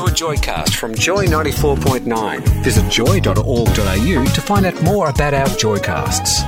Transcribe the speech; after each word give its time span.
Welcome 0.00 0.14
to 0.14 0.26
a 0.26 0.28
Joycast 0.34 0.76
from 0.76 0.94
Joy 0.94 1.26
94.9. 1.26 2.64
Visit 2.64 2.90
joy.org.au 2.90 4.24
to 4.24 4.40
find 4.40 4.64
out 4.64 4.82
more 4.82 5.10
about 5.10 5.34
our 5.34 5.46
Joycasts. 5.48 6.40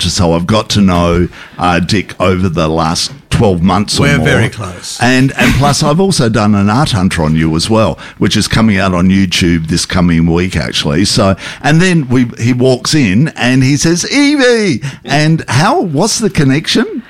So 0.00 0.34
I've 0.34 0.46
got 0.46 0.70
to 0.70 0.80
know 0.80 1.26
uh, 1.58 1.80
Dick 1.80 2.20
over 2.20 2.48
the 2.48 2.68
last 2.68 3.10
12 3.30 3.62
months 3.62 3.98
or 3.98 4.02
We're 4.02 4.18
very 4.20 4.48
close. 4.48 5.00
And 5.02 5.32
and 5.36 5.52
plus 5.56 5.82
I've 5.82 5.98
also 5.98 6.28
done 6.28 6.54
an 6.54 6.70
art 6.70 6.92
hunter 6.92 7.24
on 7.24 7.34
you 7.34 7.56
as 7.56 7.68
well, 7.68 7.96
which 8.18 8.36
is 8.36 8.46
coming 8.46 8.76
out 8.76 8.94
on 8.94 9.08
YouTube 9.08 9.66
this 9.66 9.84
coming 9.84 10.26
week 10.32 10.54
actually. 10.54 11.04
So 11.06 11.34
and 11.62 11.80
then 11.80 12.06
we 12.10 12.26
he 12.38 12.52
walks 12.52 12.94
in 12.94 13.28
and 13.28 13.64
he 13.64 13.76
says, 13.76 14.08
Evie 14.08 14.82
and 15.04 15.44
how 15.48 15.80
what's 15.80 16.20
the 16.20 16.30
connection? 16.30 17.02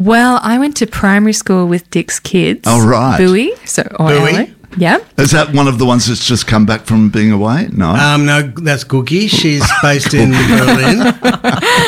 Well, 0.00 0.40
I 0.42 0.58
went 0.58 0.78
to 0.78 0.86
primary 0.86 1.34
school 1.34 1.66
with 1.66 1.88
Dick's 1.90 2.18
kids. 2.18 2.62
Oh, 2.66 2.84
right. 2.88 3.18
Bowie. 3.18 3.54
So, 3.66 3.82
or 4.00 4.08
Bowie? 4.08 4.54
Ella. 4.72 4.78
Yeah. 4.80 4.98
Is 5.22 5.30
that 5.32 5.52
one 5.52 5.66
of 5.68 5.78
the 5.78 5.84
ones 5.86 6.06
that's 6.06 6.24
just 6.24 6.46
come 6.46 6.64
back 6.66 6.82
from 6.82 7.08
being 7.10 7.32
away? 7.32 7.68
No. 7.72 7.90
Um, 7.90 8.24
no, 8.26 8.42
that's 8.42 8.84
Googie. 8.84 9.28
She's 9.28 9.64
based 9.82 10.14
in 10.14 10.30
Berlin, 10.48 11.02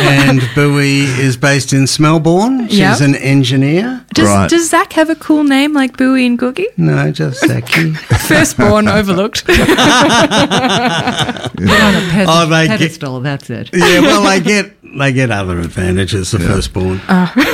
and 0.03 0.43
Bowie 0.55 1.03
is 1.05 1.37
based 1.37 1.73
in 1.73 1.85
Smelbourne. 1.85 2.69
She's 2.69 2.79
Yeah. 2.79 3.03
an 3.03 3.15
engineer. 3.17 4.05
Does, 4.15 4.29
Right. 4.29 4.51
does 4.51 4.69
Zach 4.71 4.93
have 4.95 5.09
a 5.11 5.15
cool 5.17 5.45
name 5.45 5.73
like 5.75 5.97
Bowie 5.97 6.27
and 6.27 6.39
Googie? 6.39 6.67
No, 6.77 7.11
just 7.13 7.41
Zaki. 7.47 7.93
Firstborn 8.29 8.89
overlooked. 8.89 9.45
on 9.49 9.55
a 11.95 12.09
ped- 12.11 12.27
Oh, 12.29 12.47
they 12.49 12.67
get- 12.67 12.79
pedestal. 12.79 13.21
that's 13.21 13.49
it. 13.51 13.71
yeah, 13.73 14.01
well, 14.01 14.23
they 14.23 14.41
get 14.41 14.73
they 14.99 15.13
get 15.13 15.31
other 15.31 15.59
advantages. 15.61 16.31
The 16.33 16.39
firstborn. 16.41 17.01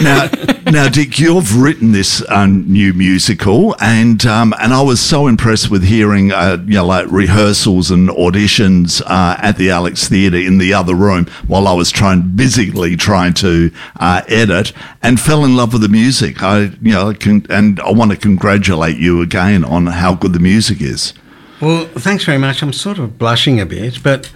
now, 0.03 0.29
now, 0.71 0.89
Dick, 0.89 1.19
you've 1.19 1.61
written 1.61 1.93
this 1.93 2.23
um, 2.29 2.71
new 2.71 2.93
musical, 2.93 3.75
and 3.81 4.25
um, 4.27 4.55
and 4.61 4.73
I 4.73 4.83
was 4.83 5.01
so 5.01 5.27
impressed 5.27 5.71
with 5.71 5.85
hearing, 5.85 6.33
uh, 6.33 6.63
you 6.67 6.75
know, 6.75 6.87
like 6.87 7.11
rehearsals 7.11 7.91
and 7.91 8.09
auditions 8.09 9.01
uh, 9.07 9.37
at 9.39 9.57
the 9.57 9.71
Alex 9.71 10.09
Theatre 10.09 10.37
in 10.37 10.59
the 10.59 10.75
other 10.75 10.95
room 10.95 11.27
while 11.47 11.67
I 11.67 11.73
was 11.73 11.91
trying 11.91 12.37
busily 12.37 12.97
trying 12.97 13.35
to 13.35 13.71
uh, 13.99 14.23
edit, 14.29 14.73
and 15.03 15.21
fell 15.21 15.45
in 15.45 15.57
love 15.57 15.73
with 15.73 15.83
the 15.83 15.89
music. 15.89 16.43
I, 16.43 16.71
you 16.83 16.93
know, 16.93 17.15
and 17.51 17.81
I 17.81 17.91
want 17.93 18.11
to 18.11 18.17
congratulate 18.17 18.99
you 18.99 19.23
again 19.23 19.65
on 19.65 19.87
how 19.87 20.15
good 20.15 20.33
the 20.33 20.41
music 20.41 20.81
is. 20.81 21.15
Well, 21.61 21.87
thanks 21.87 22.25
very 22.25 22.39
much. 22.39 22.63
I'm 22.63 22.73
sort 22.73 22.99
of 22.99 23.19
blushing 23.19 23.61
a 23.61 23.67
bit, 23.67 24.03
but 24.03 24.31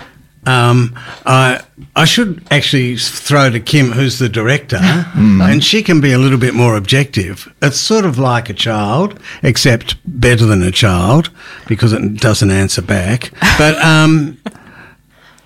um, 0.46 0.94
I 1.24 1.60
I 1.94 2.04
should 2.04 2.44
actually 2.50 2.96
throw 2.96 3.50
to 3.50 3.60
Kim, 3.60 3.92
who's 3.92 4.18
the 4.18 4.28
director, 4.28 4.78
and 4.80 5.62
she 5.62 5.82
can 5.82 6.00
be 6.00 6.12
a 6.12 6.18
little 6.18 6.38
bit 6.38 6.54
more 6.54 6.76
objective. 6.76 7.52
It's 7.62 7.78
sort 7.78 8.04
of 8.04 8.18
like 8.18 8.48
a 8.50 8.54
child, 8.54 9.20
except 9.42 9.96
better 10.04 10.44
than 10.46 10.62
a 10.62 10.70
child 10.72 11.30
because 11.68 11.92
it 11.92 12.20
doesn't 12.20 12.50
answer 12.50 12.82
back. 12.82 13.30
But 13.58 13.76
um, 13.84 14.38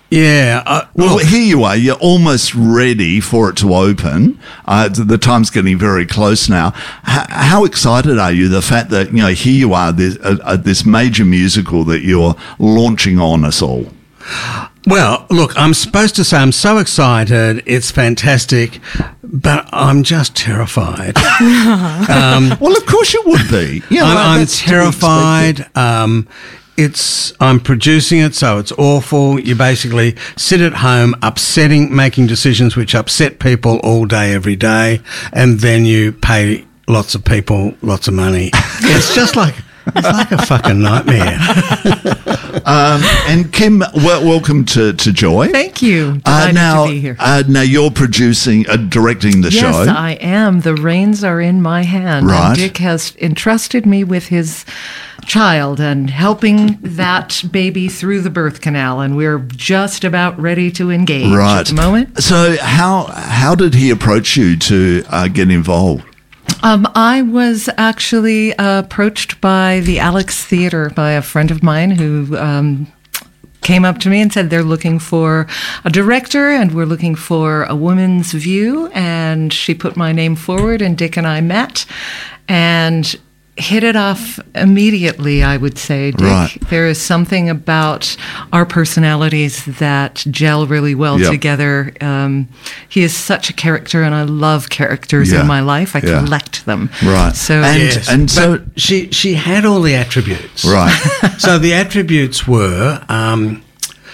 yeah, 0.09 0.63
I, 0.65 0.87
Well, 0.95 1.15
look, 1.17 1.23
here 1.23 1.43
you 1.43 1.63
are. 1.63 1.75
You're 1.75 1.95
almost 1.95 2.55
ready 2.55 3.19
for 3.19 3.49
it 3.49 3.57
to 3.57 3.75
open. 3.75 4.39
Uh, 4.65 4.87
the 4.87 5.17
time's 5.17 5.49
getting 5.49 5.77
very 5.77 6.05
close 6.05 6.47
now. 6.49 6.69
H- 7.07 7.27
how 7.29 7.65
excited 7.65 8.17
are 8.17 8.31
you? 8.31 8.47
The 8.47 8.61
fact 8.61 8.89
that 8.91 9.07
you 9.11 9.17
know 9.21 9.27
here 9.27 9.53
you 9.53 9.73
are, 9.73 9.91
this, 9.91 10.17
uh, 10.23 10.37
uh, 10.43 10.55
this 10.55 10.85
major 10.85 11.25
musical 11.25 11.83
that 11.85 12.01
you're 12.01 12.35
launching 12.57 13.19
on 13.19 13.43
us 13.43 13.61
all. 13.61 13.91
Well, 14.87 15.25
look, 15.29 15.51
I'm 15.57 15.73
supposed 15.73 16.15
to 16.15 16.23
say 16.23 16.37
I'm 16.37 16.53
so 16.53 16.77
excited. 16.77 17.61
It's 17.65 17.91
fantastic, 17.91 18.79
but 19.21 19.67
I'm 19.73 20.01
just 20.01 20.33
terrified. 20.33 21.17
Well, 22.61 22.75
of 22.75 22.85
course 22.85 23.13
you 23.13 23.21
would 23.25 23.49
be. 23.49 23.83
Yeah, 23.89 24.05
I'm, 24.05 24.17
I'm 24.17 24.39
that's 24.39 24.59
to 24.59 24.65
be 24.65 24.69
terrified. 24.69 25.77
Um, 25.77 26.27
it's 26.77 27.33
I'm 27.41 27.59
producing 27.59 28.19
it, 28.19 28.33
so 28.33 28.59
it's 28.59 28.71
awful. 28.73 29.39
You 29.39 29.55
basically 29.55 30.15
sit 30.37 30.61
at 30.61 30.75
home, 30.75 31.15
upsetting, 31.21 31.93
making 31.93 32.27
decisions 32.27 32.75
which 32.77 32.95
upset 32.95 33.39
people 33.39 33.79
all 33.83 34.05
day, 34.05 34.33
every 34.33 34.55
day, 34.55 35.01
and 35.33 35.59
then 35.59 35.85
you 35.85 36.13
pay 36.13 36.65
lots 36.87 37.13
of 37.13 37.25
people 37.25 37.73
lots 37.81 38.07
of 38.07 38.13
money. 38.13 38.51
it's 38.53 39.13
just 39.13 39.35
like 39.35 39.55
it's 39.95 40.07
like 40.07 40.31
a 40.31 40.45
fucking 40.45 40.81
nightmare. 40.81 41.37
Um, 42.67 43.01
and 43.27 43.53
Kim, 43.53 43.79
wel- 43.79 44.25
welcome 44.25 44.65
to, 44.65 44.91
to 44.91 45.13
Joy. 45.13 45.47
Thank 45.49 45.81
you. 45.81 46.21
Uh, 46.25 46.51
now, 46.53 46.85
to 46.85 46.91
be 46.91 46.99
here. 46.99 47.15
Uh, 47.17 47.43
now 47.47 47.61
you're 47.61 47.91
producing, 47.91 48.67
uh, 48.67 48.75
directing 48.75 49.39
the 49.39 49.51
yes, 49.51 49.61
show. 49.61 49.83
Yes, 49.83 49.87
I 49.87 50.11
am. 50.13 50.61
The 50.61 50.75
reins 50.75 51.23
are 51.23 51.39
in 51.39 51.61
my 51.61 51.83
hand. 51.83 52.27
Right. 52.27 52.47
And 52.47 52.57
Dick 52.57 52.77
has 52.77 53.15
entrusted 53.21 53.85
me 53.85 54.03
with 54.03 54.27
his 54.27 54.65
child 55.25 55.79
and 55.79 56.09
helping 56.09 56.77
that 56.81 57.43
baby 57.51 57.87
through 57.87 58.21
the 58.21 58.29
birth 58.29 58.59
canal. 58.59 58.99
And 58.99 59.15
we're 59.15 59.39
just 59.39 60.03
about 60.03 60.37
ready 60.39 60.71
to 60.71 60.91
engage 60.91 61.33
right. 61.33 61.59
at 61.59 61.67
the 61.67 61.73
moment. 61.73 62.21
So 62.21 62.57
how 62.59 63.03
how 63.03 63.55
did 63.55 63.75
he 63.75 63.91
approach 63.91 64.35
you 64.35 64.57
to 64.57 65.03
uh, 65.09 65.27
get 65.27 65.51
involved? 65.51 66.03
Um, 66.67 66.85
I 66.95 67.21
was 67.21 67.69
actually 67.77 68.53
uh, 68.57 68.79
approached 68.79 69.39
by 69.39 69.79
the 69.85 69.99
Alex 69.99 70.43
Theater 70.43 70.89
by 70.89 71.11
a 71.11 71.21
friend 71.21 71.49
of 71.49 71.63
mine 71.63 71.91
who 71.91 72.35
um, 72.35 72.91
came 73.61 73.85
up 73.85 73.99
to 73.99 74.09
me 74.09 74.19
and 74.19 74.33
said 74.33 74.49
they're 74.49 74.63
looking 74.63 74.99
for 74.99 75.47
a 75.85 75.89
director 75.89 76.49
and 76.49 76.75
we're 76.75 76.85
looking 76.85 77.15
for 77.15 77.63
a 77.63 77.75
woman's 77.75 78.33
view. 78.33 78.87
And 78.87 79.53
she 79.53 79.73
put 79.73 79.95
my 79.95 80.11
name 80.11 80.35
forward, 80.35 80.81
and 80.81 80.97
Dick 80.97 81.15
and 81.15 81.25
I 81.25 81.39
met 81.39 81.85
and 82.49 83.17
hit 83.57 83.83
it 83.83 83.95
off 83.95 84.39
immediately, 84.55 85.43
I 85.43 85.57
would 85.57 85.77
say, 85.77 86.11
Dick. 86.11 86.21
Right. 86.21 86.57
There 86.69 86.87
is 86.87 87.01
something 87.01 87.49
about 87.49 88.15
our 88.53 88.65
personalities 88.65 89.65
that 89.79 90.23
gel 90.29 90.67
really 90.67 90.93
well 90.95 91.19
Yep. 91.19 91.31
together. 91.31 91.93
Um, 92.01 92.47
he 92.87 93.01
is 93.03 93.15
such 93.15 93.49
a 93.49 93.53
character, 93.53 94.03
and 94.03 94.13
I 94.13 94.23
love 94.23 94.69
characters 94.69 95.31
Yeah. 95.31 95.41
in 95.41 95.47
my 95.47 95.61
life. 95.61 95.95
I 95.95 96.01
Yeah. 96.05 96.19
collect 96.23 96.65
them. 96.65 96.89
Right. 97.03 97.35
So 97.35 97.61
And- 97.63 97.81
Yes, 97.81 98.09
and 98.09 98.29
so- 98.29 98.57
but 98.57 98.65
she 98.75 99.09
she 99.11 99.33
had 99.33 99.65
all 99.65 99.81
the 99.81 99.95
attributes. 99.95 100.63
Right. 100.63 100.93
so 101.37 101.57
the 101.57 101.73
attributes 101.73 102.47
were 102.47 103.01
um, 103.09 103.61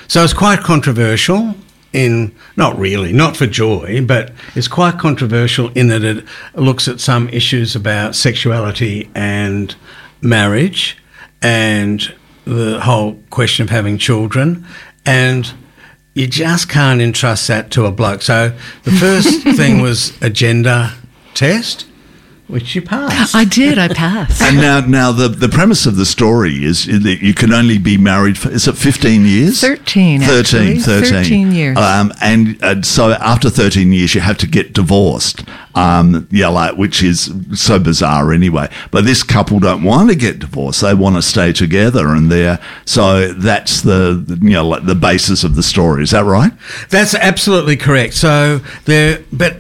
so 0.08 0.24
it's 0.24 0.34
quite 0.34 0.62
controversial 0.64 1.56
in 1.94 2.36
not 2.58 2.78
really 2.78 3.14
not 3.14 3.38
for 3.38 3.46
joy 3.46 4.04
but 4.04 4.32
it's 4.56 4.68
quite 4.68 4.98
controversial 4.98 5.70
in 5.70 5.88
that 5.88 6.04
it 6.04 6.26
looks 6.56 6.88
at 6.88 7.00
some 7.00 7.30
issues 7.30 7.76
about 7.76 8.16
sexuality 8.16 9.10
and 9.14 9.76
marriage 10.22 10.98
and 11.42 12.14
the 12.46 12.80
whole 12.82 13.16
question 13.30 13.64
of 13.64 13.70
having 13.70 13.98
children. 13.98 14.66
And 15.06 15.54
you 16.14 16.28
just 16.28 16.70
can't 16.70 17.02
entrust 17.02 17.48
that 17.48 17.72
to 17.72 17.86
a 17.86 17.92
bloke. 17.92 18.22
So 18.22 18.56
the 18.84 18.92
first 18.92 19.44
thing 19.56 19.82
was 19.82 20.20
a 20.22 20.30
gender 20.30 20.92
test 21.34 21.86
which 22.54 22.76
you 22.76 22.84
passed 22.84 23.34
I 23.34 23.46
did. 23.46 23.80
I 23.80 23.88
passed. 23.88 24.40
And 24.42 24.58
now, 24.58 24.80
now 24.82 25.12
the, 25.12 25.28
the 25.28 25.50
premise 25.50 25.88
of 25.88 25.96
the 25.96 26.06
story 26.06 26.64
is 26.64 26.86
that 26.86 27.20
you 27.22 27.34
can 27.34 27.52
only 27.52 27.80
be 27.80 27.98
married 27.98 28.38
for, 28.38 28.52
is 28.52 28.68
it 28.68 28.78
15 28.78 29.26
years? 29.26 29.60
13, 29.60 30.22
13, 30.22 30.80
13. 30.80 31.24
13 31.24 31.52
years. 31.52 31.78
Um, 31.78 32.14
and, 32.22 32.62
and 32.62 32.86
so 32.86 33.12
after 33.14 33.50
13 33.50 33.92
years, 33.92 34.14
you 34.14 34.22
have 34.22 34.38
to 34.38 34.48
get 34.48 34.72
divorced. 34.72 35.44
Um, 35.74 36.28
yeah, 36.30 36.50
like, 36.50 36.78
which 36.78 37.02
is 37.02 37.34
so 37.56 37.80
bizarre 37.80 38.32
anyway. 38.32 38.70
But 38.92 39.06
this 39.06 39.24
couple 39.24 39.60
don't 39.60 39.84
want 39.84 40.10
to 40.10 40.16
get 40.16 40.38
divorced. 40.38 40.82
They 40.82 40.94
want 40.94 41.16
to 41.16 41.24
stay 41.24 41.54
together 41.54 42.10
and 42.10 42.32
they're, 42.32 42.60
so 42.86 43.34
that's 43.34 43.82
the, 43.82 44.38
you 44.44 44.52
know, 44.52 44.68
like 44.68 44.86
the 44.86 44.94
basis 44.94 45.44
of 45.44 45.56
the 45.56 45.64
story. 45.64 46.04
Is 46.04 46.12
that 46.12 46.26
right? 46.26 46.54
That's 46.90 47.16
absolutely 47.16 47.78
correct. 47.78 48.14
So 48.14 48.60
there, 48.86 49.24
but 49.32 49.58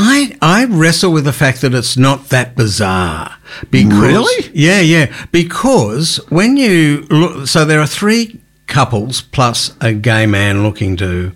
I 0.00 0.36
I 0.40 0.64
wrestle 0.66 1.12
with 1.12 1.24
the 1.24 1.32
fact 1.32 1.60
that 1.62 1.74
it's 1.74 1.96
not 1.96 2.28
that 2.28 2.54
bizarre. 2.56 3.36
Because, 3.70 3.98
Really? 4.00 4.50
Yeah, 4.54 4.80
yeah. 4.80 5.12
Because 5.32 6.20
when 6.28 6.56
you 6.56 7.02
look, 7.10 7.48
so 7.48 7.64
there 7.64 7.80
are 7.80 7.86
three 7.86 8.40
couples 8.68 9.20
plus 9.22 9.72
a 9.80 9.92
gay 9.92 10.26
man 10.26 10.62
looking 10.62 10.96
to 10.98 11.32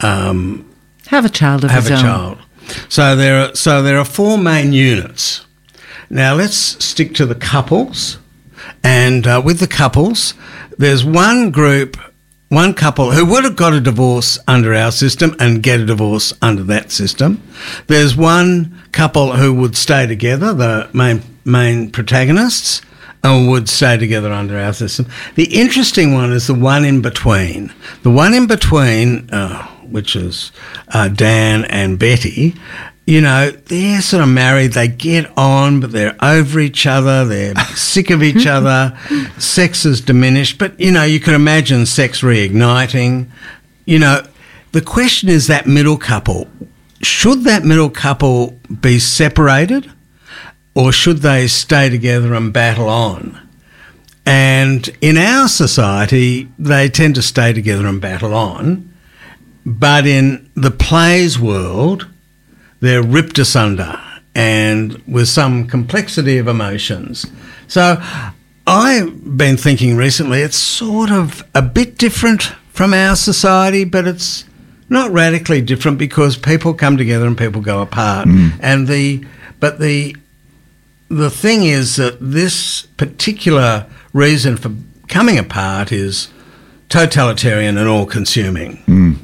um, 0.00 0.64
Have 1.08 1.24
a 1.24 1.28
child 1.28 1.64
of 1.64 1.70
have 1.70 1.82
his 1.84 1.90
a 1.90 1.94
own. 1.96 2.00
child. 2.02 2.38
So 2.88 3.14
there 3.16 3.40
are 3.42 3.54
so 3.54 3.82
there 3.82 3.98
are 3.98 4.04
four 4.04 4.38
main 4.38 4.72
units. 4.72 5.44
Now 6.10 6.34
let's 6.34 6.56
stick 6.84 7.14
to 7.14 7.26
the 7.26 7.34
couples. 7.34 8.18
And 8.82 9.26
uh, 9.26 9.42
with 9.44 9.58
the 9.60 9.66
couples, 9.66 10.34
there's 10.78 11.04
one 11.04 11.50
group, 11.50 11.96
one 12.48 12.72
couple 12.72 13.12
who 13.12 13.26
would 13.26 13.44
have 13.44 13.56
got 13.56 13.74
a 13.74 13.80
divorce 13.80 14.38
under 14.48 14.74
our 14.74 14.90
system 14.90 15.36
and 15.38 15.62
get 15.62 15.80
a 15.80 15.86
divorce 15.86 16.32
under 16.40 16.62
that 16.64 16.90
system. 16.90 17.42
There's 17.86 18.16
one 18.16 18.82
couple 18.92 19.36
who 19.36 19.52
would 19.54 19.76
stay 19.76 20.06
together, 20.06 20.54
the 20.54 20.88
main 20.94 21.22
main 21.44 21.90
protagonists, 21.90 22.82
and 23.22 23.48
would 23.48 23.68
stay 23.68 23.96
together 23.96 24.32
under 24.32 24.58
our 24.58 24.72
system. 24.72 25.06
The 25.34 25.44
interesting 25.58 26.14
one 26.14 26.32
is 26.32 26.46
the 26.46 26.54
one 26.54 26.84
in 26.84 27.02
between. 27.02 27.72
The 28.02 28.10
one 28.10 28.34
in 28.34 28.46
between, 28.46 29.28
uh, 29.30 29.66
which 29.82 30.14
is 30.16 30.52
uh, 30.88 31.08
Dan 31.08 31.64
and 31.66 31.98
Betty, 31.98 32.54
you 33.08 33.22
know, 33.22 33.50
they're 33.50 34.02
sort 34.02 34.22
of 34.22 34.28
married, 34.28 34.72
they 34.72 34.86
get 34.86 35.32
on, 35.34 35.80
but 35.80 35.92
they're 35.92 36.14
over 36.20 36.60
each 36.60 36.86
other, 36.86 37.24
they're 37.24 37.54
sick 37.74 38.10
of 38.10 38.22
each 38.22 38.46
other, 38.46 38.98
sex 39.38 39.86
is 39.86 40.02
diminished. 40.02 40.58
But, 40.58 40.78
you 40.78 40.92
know, 40.92 41.04
you 41.04 41.18
can 41.18 41.32
imagine 41.32 41.86
sex 41.86 42.20
reigniting. 42.20 43.30
You 43.86 43.98
know, 43.98 44.26
the 44.72 44.82
question 44.82 45.30
is 45.30 45.46
that 45.46 45.66
middle 45.66 45.96
couple, 45.96 46.48
should 47.00 47.44
that 47.44 47.64
middle 47.64 47.88
couple 47.88 48.58
be 48.82 48.98
separated 48.98 49.90
or 50.74 50.92
should 50.92 51.18
they 51.18 51.46
stay 51.46 51.88
together 51.88 52.34
and 52.34 52.52
battle 52.52 52.90
on? 52.90 53.40
And 54.26 54.86
in 55.00 55.16
our 55.16 55.48
society, 55.48 56.46
they 56.58 56.90
tend 56.90 57.14
to 57.14 57.22
stay 57.22 57.54
together 57.54 57.86
and 57.86 58.02
battle 58.02 58.34
on. 58.34 58.92
But 59.64 60.06
in 60.06 60.50
the 60.54 60.70
plays 60.70 61.38
world, 61.38 62.06
they're 62.80 63.02
ripped 63.02 63.38
asunder 63.38 64.00
and 64.34 65.02
with 65.06 65.28
some 65.28 65.66
complexity 65.66 66.38
of 66.38 66.46
emotions. 66.46 67.26
So 67.66 68.00
I've 68.66 69.36
been 69.36 69.56
thinking 69.56 69.96
recently 69.96 70.42
it's 70.42 70.58
sort 70.58 71.10
of 71.10 71.42
a 71.54 71.62
bit 71.62 71.98
different 71.98 72.42
from 72.70 72.94
our 72.94 73.16
society, 73.16 73.84
but 73.84 74.06
it's 74.06 74.44
not 74.88 75.10
radically 75.10 75.60
different 75.60 75.98
because 75.98 76.36
people 76.36 76.74
come 76.74 76.96
together 76.96 77.26
and 77.26 77.36
people 77.36 77.60
go 77.60 77.82
apart. 77.82 78.28
Mm. 78.28 78.52
And 78.60 78.86
the 78.86 79.24
but 79.60 79.80
the 79.80 80.16
the 81.08 81.30
thing 81.30 81.64
is 81.64 81.96
that 81.96 82.18
this 82.20 82.82
particular 82.96 83.86
reason 84.12 84.56
for 84.56 84.72
coming 85.08 85.38
apart 85.38 85.90
is 85.90 86.28
totalitarian 86.88 87.76
and 87.76 87.88
all 87.88 88.06
consuming. 88.06 88.76
Mm. 88.86 89.16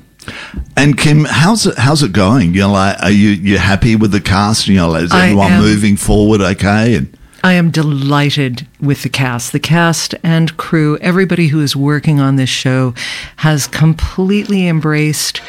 And 0.77 0.97
Kim, 0.97 1.25
how's 1.25 1.67
it 1.67 1.79
how's 1.79 2.03
it 2.03 2.13
going? 2.13 2.55
You 2.55 2.63
know, 2.63 2.73
like, 2.73 3.01
are 3.03 3.11
you 3.11 3.31
you 3.31 3.59
happy 3.59 3.97
with 3.97 4.13
the 4.13 4.21
cast? 4.21 4.69
You 4.69 4.77
know, 4.77 4.91
like, 4.91 5.05
is 5.05 5.13
everyone 5.13 5.53
am. 5.53 5.63
moving 5.63 5.97
forward 5.97 6.41
okay? 6.41 6.97
And 6.97 7.17
I 7.43 7.53
am 7.53 7.71
delighted 7.71 8.67
with 8.81 9.03
the 9.03 9.11
cast. 9.11 9.53
The 9.53 9.61
cast 9.61 10.15
and 10.23 10.57
crew, 10.57 10.97
everybody 10.99 11.49
who 11.49 11.61
is 11.61 11.77
working 11.77 12.19
on 12.19 12.37
this 12.37 12.49
show 12.49 12.95
has 13.37 13.67
completely 13.67 14.67
embraced 14.67 15.41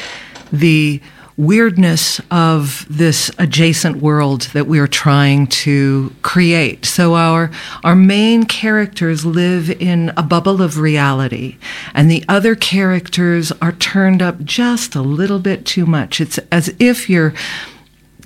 the 0.52 1.00
weirdness 1.36 2.20
of 2.30 2.86
this 2.88 3.30
adjacent 3.38 3.98
world 3.98 4.42
that 4.54 4.66
we 4.66 4.78
are 4.78 4.86
trying 4.86 5.46
to 5.46 6.14
create. 6.22 6.84
So 6.86 7.14
our 7.14 7.50
our 7.84 7.94
main 7.94 8.44
characters 8.44 9.26
live 9.26 9.70
in 9.70 10.12
a 10.16 10.22
bubble 10.22 10.62
of 10.62 10.78
reality 10.78 11.56
and 11.94 12.10
the 12.10 12.24
other 12.28 12.54
characters 12.54 13.52
are 13.60 13.72
turned 13.72 14.22
up 14.22 14.44
just 14.44 14.94
a 14.94 15.02
little 15.02 15.38
bit 15.38 15.66
too 15.66 15.84
much. 15.84 16.20
It's 16.20 16.38
as 16.50 16.74
if 16.78 17.10
you're 17.10 17.34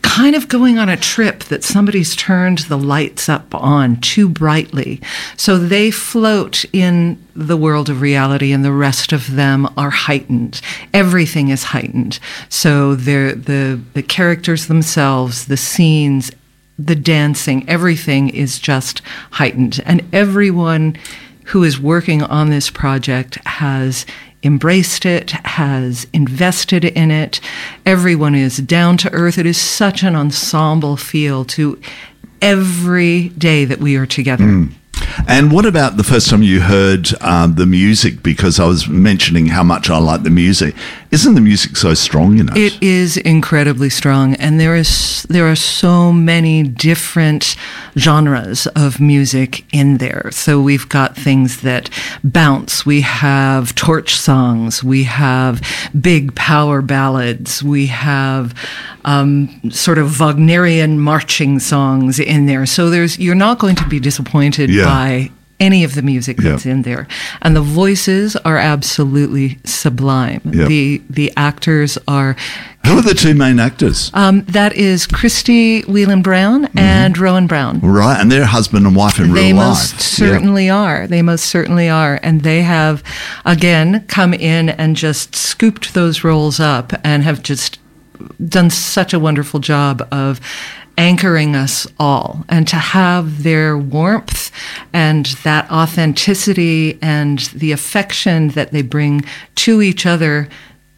kind 0.03 0.35
of 0.35 0.49
going 0.49 0.79
on 0.79 0.89
a 0.89 0.97
trip 0.97 1.45
that 1.45 1.65
somebody's 1.65 2.17
turned 2.17 2.59
the 2.61 2.79
lights 2.79 3.29
up 3.29 3.55
on 3.55 4.01
too 4.01 4.29
brightly. 4.29 5.01
So 5.37 5.59
they 5.59 5.91
float 5.91 6.65
in 6.73 7.23
the 7.35 7.57
world 7.57 7.89
of 7.89 8.01
reality 8.01 8.53
and 8.53 8.65
the 8.65 8.73
rest 8.73 9.13
of 9.13 9.35
them 9.35 9.69
are 9.77 9.91
heightened. 9.91 10.61
Everything 10.93 11.49
is 11.49 11.65
heightened. 11.65 12.19
So 12.49 12.95
the, 12.95 13.81
the 13.95 14.03
characters 14.03 14.67
themselves, 14.67 15.47
the 15.47 15.57
scenes, 15.57 16.31
the 16.79 16.97
dancing, 16.97 17.69
everything 17.69 18.31
is 18.31 18.59
just 18.59 19.03
heightened. 19.33 19.83
And 19.85 20.05
everyone 20.13 20.97
who 21.51 21.65
is 21.65 21.81
working 21.81 22.23
on 22.23 22.51
this 22.51 22.71
project 22.71 23.37
has 23.47 24.07
embraced 24.43 25.05
it, 25.05 25.31
has 25.31 26.07
invested 26.13 26.85
in 26.85 27.11
it. 27.11 27.41
Everyone 27.85 28.35
is 28.35 28.59
down 28.59 28.97
to 28.99 29.13
earth. 29.13 29.37
It 29.37 29.47
is 29.47 29.61
such 29.61 30.03
an 30.03 30.15
ensemble 30.15 30.97
feel 30.97 31.45
to 31.47 31.81
every 32.41 33.31
day 33.31 33.65
that 33.65 33.79
we 33.79 33.97
are 33.97 34.07
together. 34.07 34.45
Mm. 34.45 34.73
And 35.27 35.53
what 35.53 35.67
about 35.67 35.97
the 35.97 36.05
first 36.05 36.29
time 36.31 36.43
you 36.43 36.61
heard 36.61 37.09
um, 37.23 37.55
the 37.55 37.67
music? 37.67 38.23
Because 38.23 38.59
I 38.61 38.67
was 38.67 38.89
mentioning 38.89 39.47
how 39.47 39.63
much 39.63 39.91
I 39.91 39.99
like 39.99 40.23
the 40.23 40.31
music. 40.31 40.75
Isn't 41.11 41.35
the 41.35 41.41
music 41.41 41.77
so 41.77 41.95
strong 41.95 42.39
in 42.39 42.49
it? 42.51 42.57
It 42.57 42.83
is 42.83 43.17
incredibly 43.17 43.91
strong, 43.91 44.35
and 44.37 44.61
there 44.61 44.77
is 44.77 45.25
there 45.29 45.51
are 45.51 45.57
so 45.57 46.13
many 46.13 46.63
different 46.63 47.57
genres 47.99 48.67
of 48.69 49.01
music 49.01 49.65
in 49.73 49.99
there. 49.99 50.31
So 50.33 50.61
we've 50.61 50.89
got 50.89 51.17
things 51.17 51.63
that 51.63 51.91
bounce. 52.23 52.87
We 52.87 53.01
have 53.01 53.75
torch 53.75 54.17
songs. 54.17 54.85
We 54.85 55.05
have 55.05 55.61
big 56.01 56.35
power 56.35 56.81
ballads. 56.81 57.63
We 57.63 57.87
have 57.87 58.55
um, 59.05 59.49
sort 59.71 59.99
of 59.99 60.19
Wagnerian 60.19 60.99
marching 60.99 61.59
songs 61.59 62.19
in 62.21 62.47
there. 62.47 62.67
So 62.67 62.91
there's 62.91 63.19
you're 63.19 63.35
not 63.35 63.59
going 63.59 63.77
to 63.77 63.89
be 63.89 64.01
disappointed 64.01 64.71
Yeah. 64.71 64.85
by 64.85 65.31
any 65.59 65.85
of 65.85 65.95
the 65.95 66.01
music 66.03 66.39
Yeah. 66.41 66.51
that's 66.53 66.65
in 66.65 66.83
there. 66.83 67.07
And 67.43 67.55
the 67.55 67.61
voices 67.61 68.35
are 68.47 68.57
absolutely 68.57 69.59
sublime. 69.65 70.41
Yeah. 70.45 70.65
The 70.67 71.03
the 71.11 71.33
actors 71.37 71.99
are 72.09 72.35
Who 72.87 72.97
are 72.99 73.03
the 73.03 73.13
two 73.13 73.35
main 73.35 73.59
actors? 73.61 74.11
um, 74.15 74.43
that 74.49 74.73
is 74.75 75.07
Christie 75.07 75.83
Whelan 75.83 76.23
Browne 76.23 76.67
and 76.79 77.19
Rohan 77.19 77.47
Browne. 77.47 77.79
right, 77.81 78.19
and 78.19 78.33
they're 78.33 78.47
husband 78.47 78.87
and 78.87 78.97
wife 78.97 79.19
in 79.21 79.35
They 79.35 79.49
real 79.53 79.57
most 79.57 79.93
life. 79.93 80.01
certainly 80.01 80.71
are. 80.71 81.07
They 81.07 81.21
most 81.21 81.45
certainly 81.45 81.91
are. 81.91 82.19
And 82.23 82.41
they 82.41 82.63
have, 82.63 83.03
again, 83.45 84.05
come 84.09 84.33
in 84.33 84.71
and 84.71 84.97
just 84.97 85.35
scooped 85.37 85.93
those 85.93 86.25
roles 86.25 86.59
up 86.59 86.95
and 87.05 87.23
have 87.23 87.43
just 87.43 87.79
done 88.47 88.71
such 88.71 89.13
a 89.13 89.19
wonderful 89.19 89.61
job 89.61 90.07
of 90.11 90.41
anchoring 90.99 91.57
us 91.57 91.87
all. 91.99 92.45
And 92.49 92.69
to 92.69 92.77
have 92.77 93.43
their 93.43 93.77
warmth 93.77 94.51
and 94.93 95.27
that 95.45 95.71
authenticity 95.71 96.99
and 97.01 97.39
the 97.55 97.73
affection 97.73 98.49
that 98.49 98.73
they 98.73 98.83
bring 98.83 99.25
to 99.57 99.81
each 99.81 100.05
other 100.05 100.49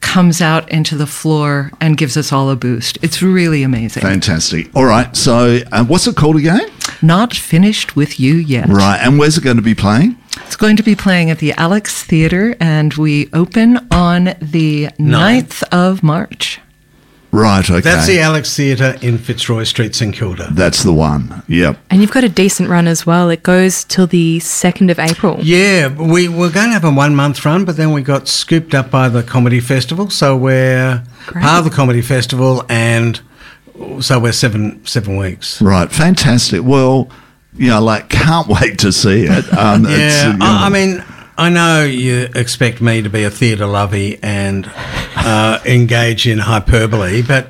comes 0.00 0.42
out 0.42 0.68
into 0.70 0.96
the 0.96 1.06
floor 1.06 1.70
and 1.80 1.96
gives 1.96 2.16
us 2.16 2.32
all 2.32 2.50
a 2.50 2.56
boost. 2.56 2.98
It's 3.02 3.22
really 3.22 3.62
amazing. 3.62 4.02
Fantastic. 4.02 4.74
All 4.74 4.84
right, 4.84 5.16
so 5.16 5.60
uh, 5.70 5.84
what's 5.84 6.06
it 6.08 6.16
called 6.16 6.36
again? 6.36 6.68
Not 7.00 7.32
finished 7.32 7.94
with 7.94 8.18
you 8.18 8.34
yet. 8.34 8.68
Right, 8.68 8.98
and 8.98 9.18
where's 9.18 9.38
it 9.38 9.44
going 9.44 9.56
to 9.56 9.62
be 9.62 9.74
playing? 9.74 10.18
It's 10.38 10.56
going 10.56 10.76
to 10.76 10.82
be 10.82 10.96
playing 10.96 11.30
at 11.30 11.38
the 11.38 11.52
Alex 11.52 12.02
Theatre, 12.02 12.56
and 12.60 12.92
we 12.94 13.30
open 13.32 13.78
on 13.92 14.34
the 14.40 14.88
9th 14.98 15.62
of 15.72 16.02
March. 16.02 16.60
Right, 17.32 17.64
okay. 17.68 17.80
That's 17.80 18.06
the 18.06 18.20
Alex 18.20 18.54
Theatre 18.54 18.94
in 19.00 19.16
Fitzroy 19.16 19.64
Street, 19.64 19.94
St 19.94 20.14
Kilda. 20.14 20.48
That's 20.52 20.82
the 20.82 20.92
one. 20.92 21.42
Yep. 21.48 21.78
And 21.88 22.02
you've 22.02 22.10
got 22.12 22.24
a 22.24 22.28
decent 22.28 22.68
run 22.68 22.86
as 22.86 23.06
well. 23.06 23.30
It 23.30 23.42
goes 23.42 23.84
till 23.84 24.06
the 24.06 24.38
2nd 24.40 24.90
of 24.90 24.98
April. 24.98 25.38
Yeah, 25.40 25.88
we 25.88 26.28
were 26.28 26.50
going 26.50 26.66
to 26.68 26.72
have 26.74 26.84
a 26.84 26.90
one 26.92 27.14
month 27.14 27.42
run, 27.46 27.64
but 27.64 27.78
then 27.78 27.92
we 27.92 28.02
got 28.02 28.28
scooped 28.28 28.74
up 28.74 28.90
by 28.90 29.08
the 29.08 29.22
comedy 29.22 29.60
festival. 29.60 30.10
So 30.10 30.36
we're 30.36 31.02
Great. 31.26 31.42
part 31.42 31.58
of 31.60 31.64
the 31.64 31.74
comedy 31.74 32.02
festival, 32.02 32.64
and 32.68 33.18
so 34.00 34.20
we're 34.20 34.32
seven 34.32 34.84
seven 34.84 35.16
weeks. 35.16 35.62
Right, 35.62 35.90
fantastic. 35.90 36.60
Well, 36.62 37.08
you 37.56 37.68
know, 37.68 37.80
like, 37.82 38.10
can't 38.10 38.46
wait 38.60 38.78
to 38.80 38.92
see 38.92 39.24
it. 39.24 39.52
Um, 39.56 39.86
it's, 39.86 39.90
Yeah, 40.22 40.32
you 40.32 40.38
know- 40.38 40.44
I, 40.44 40.66
I 40.66 40.68
mean, 40.68 41.02
I 41.38 41.48
know 41.48 41.84
you 41.84 42.28
expect 42.34 42.80
me 42.80 43.02
to 43.02 43.08
be 43.08 43.24
a 43.24 43.30
theatre 43.30 43.66
lovey 43.66 44.18
and 44.22 44.70
uh, 45.16 45.60
engage 45.64 46.26
in 46.28 46.38
hyperbole, 46.38 47.22
but 47.22 47.48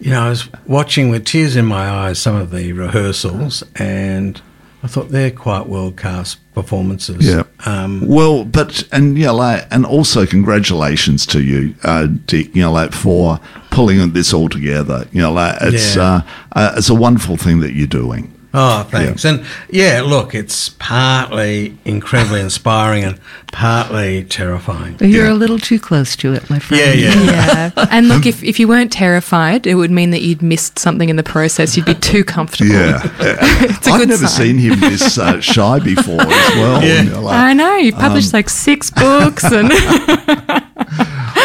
you 0.00 0.10
know, 0.12 0.22
I 0.22 0.28
was 0.30 0.48
watching 0.66 1.10
with 1.10 1.24
tears 1.24 1.56
in 1.56 1.66
my 1.66 1.88
eyes 1.90 2.18
some 2.20 2.36
of 2.36 2.50
the 2.50 2.72
rehearsals, 2.72 3.64
and 3.76 4.40
I 4.82 4.86
thought 4.86 5.08
they're 5.08 5.30
quite 5.32 5.66
world 5.66 5.96
class 5.96 6.36
performances. 6.54 7.26
Yeah. 7.28 7.42
Um, 7.66 8.06
well, 8.06 8.44
but 8.44 8.86
and 8.92 9.18
yeah, 9.18 9.32
like, 9.32 9.66
and 9.72 9.84
also 9.84 10.24
congratulations 10.24 11.26
to 11.26 11.42
you, 11.42 11.74
uh, 11.82 12.06
Dick. 12.26 12.54
You 12.54 12.62
know, 12.62 12.72
like 12.72 12.92
for 12.92 13.40
pulling 13.70 14.12
this 14.12 14.32
all 14.32 14.48
together. 14.48 15.06
You 15.12 15.20
know, 15.22 15.32
like 15.32 15.56
it's 15.62 15.96
Yeah. 15.96 16.02
uh, 16.02 16.20
uh, 16.52 16.74
it's 16.76 16.88
a 16.88 16.94
wonderful 16.94 17.36
thing 17.36 17.60
that 17.60 17.72
you're 17.74 17.86
doing. 17.88 18.32
Oh, 18.60 18.82
thanks. 18.90 19.24
And 19.24 19.44
yeah, 19.70 20.02
look, 20.02 20.34
it's 20.34 20.70
partly 20.70 21.76
incredibly 21.84 22.40
inspiring 22.40 23.04
and 23.04 23.20
partly 23.52 24.24
terrifying. 24.24 24.96
But 24.96 25.08
you're 25.08 25.26
Yeah. 25.26 25.32
a 25.32 25.38
little 25.42 25.58
too 25.60 25.78
close 25.78 26.16
to 26.16 26.32
it, 26.34 26.48
my 26.50 26.58
friend. 26.58 26.98
Yeah, 26.98 27.10
yeah. 27.10 27.24
Yeah. 27.76 27.86
And 27.90 28.08
look, 28.08 28.26
if, 28.26 28.42
if 28.42 28.58
you 28.58 28.66
weren't 28.66 28.92
terrified, 28.92 29.66
it 29.66 29.76
would 29.76 29.90
mean 29.90 30.10
that 30.10 30.22
you'd 30.22 30.42
missed 30.42 30.78
something 30.78 31.08
in 31.08 31.16
the 31.16 31.22
process. 31.22 31.76
You'd 31.76 31.86
be 31.86 31.94
too 31.94 32.24
comfortable. 32.24 32.72
Yeah, 32.74 33.00
It's 33.20 33.86
a 33.86 33.90
I've 33.92 34.00
good 34.00 34.08
never 34.08 34.26
sign. 34.26 34.46
seen 34.46 34.58
him 34.58 34.80
this 34.80 35.18
uh, 35.18 35.40
shy 35.40 35.78
before 35.78 36.20
as 36.20 36.54
well. 36.56 36.82
Yeah. 36.88 37.02
You 37.02 37.10
know, 37.10 37.20
like- 37.22 37.36
I 37.36 37.52
know. 37.54 37.76
You've 37.76 37.94
Um, 37.94 38.00
published 38.00 38.32
like 38.32 38.48
six 38.50 38.90
books 38.90 39.44
and 39.44 39.70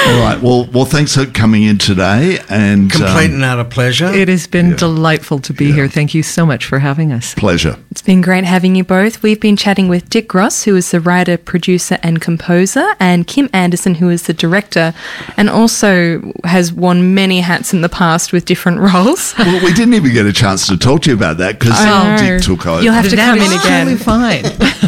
all 0.05 0.19
right. 0.21 0.39
Well, 0.41 0.65
well, 0.73 0.85
thanks 0.85 1.15
for 1.15 1.25
coming 1.25 1.63
in 1.63 1.77
today. 1.77 2.39
And 2.49 2.91
Complete 2.91 3.27
um, 3.29 3.35
and 3.35 3.43
utter 3.43 3.63
pleasure. 3.63 4.05
It 4.07 4.27
has 4.27 4.47
been 4.47 4.75
delightful 4.75 5.39
to 5.39 5.53
be 5.53 5.71
here. 5.71 5.87
Thank 5.87 6.13
you 6.13 6.23
so 6.23 6.45
much 6.45 6.65
for 6.65 6.79
having 6.79 7.11
us. 7.11 7.33
pleasure. 7.35 7.77
It's 7.91 8.01
been 8.01 8.21
great 8.21 8.43
having 8.43 8.75
you 8.75 8.83
both. 8.83 9.23
We've 9.23 9.39
been 9.39 9.55
chatting 9.55 9.87
with 9.87 10.09
Dick 10.09 10.27
Gross, 10.27 10.63
who 10.63 10.75
is 10.75 10.91
the 10.91 10.99
writer, 10.99 11.37
producer, 11.37 11.97
and 12.03 12.19
composer, 12.21 12.95
and 12.99 13.25
Kim 13.27 13.49
Anderson, 13.53 13.95
who 13.95 14.09
is 14.09 14.23
the 14.23 14.33
director, 14.33 14.93
and 15.37 15.49
also 15.49 16.33
has 16.43 16.73
worn 16.73 17.13
many 17.15 17.39
hats 17.41 17.73
in 17.73 17.81
the 17.81 17.89
past 17.89 18.33
with 18.33 18.45
different 18.45 18.79
roles. 18.93 19.33
Well, 19.37 19.63
we 19.63 19.73
didn't 19.73 19.93
even 19.93 20.11
get 20.13 20.25
a 20.25 20.33
chance 20.33 20.67
to 20.67 20.77
talk 20.77 21.03
to 21.03 21.11
you 21.11 21.15
about 21.15 21.37
that 21.37 21.59
because 21.59 21.75
I. 21.77 22.17
Dick 22.17 22.41
took 22.41 22.65
over. 22.67 22.83
You'll 22.83 22.93
have 22.93 23.09
to 23.09 23.15
That 23.15 23.37
come 23.37 23.39
in 23.39 23.57
again. 23.57 23.87
totally 23.87 23.97
fine. 23.97 24.43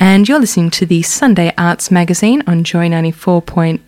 And 0.00 0.28
you're 0.28 0.40
listening 0.40 0.70
to 0.70 0.86
the 0.86 1.02
Sunday 1.02 1.52
Arts 1.56 1.88
Magazine 1.90 2.42
on 2.46 2.64
Joy 2.64 2.88
94.9 2.88 3.80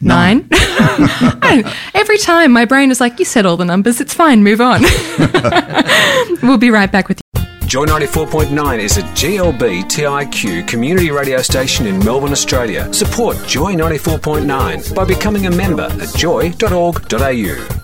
nine. 0.00 0.48
Every 1.94 2.18
time 2.18 2.52
my 2.52 2.64
brain 2.64 2.90
is 2.90 3.00
like, 3.00 3.18
you 3.18 3.24
said 3.24 3.46
all 3.46 3.56
the 3.56 3.64
numbers, 3.64 4.00
it's 4.00 4.14
fine, 4.14 4.42
move 4.42 4.60
on. 4.60 4.82
we'll 6.42 6.58
be 6.58 6.70
right 6.70 6.90
back 6.90 7.08
with 7.08 7.18
you. 7.18 7.24
Joy 7.66 7.86
94.9 7.86 8.78
is 8.78 8.98
a 8.98 9.02
GLB 9.02 9.84
TIQ 9.84 10.68
community 10.68 11.10
radio 11.10 11.38
station 11.42 11.86
in 11.86 11.98
Melbourne, 12.04 12.32
Australia. 12.32 12.92
Support 12.92 13.36
Joy 13.48 13.74
94.9 13.74 14.94
by 14.94 15.04
becoming 15.04 15.46
a 15.46 15.50
member 15.50 15.88
at 16.00 16.14
joy.org.au. 16.14 17.83